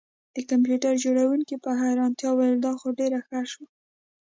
د 0.35 0.37
کمپیوټر 0.49 0.93
جوړونکي 1.05 1.55
په 1.63 1.69
حیرانتیا 1.81 2.29
وویل 2.31 2.57
دا 2.61 2.73
خو 2.79 2.87
ډیر 2.99 3.11
ښه 3.27 3.41
شو 3.51 3.63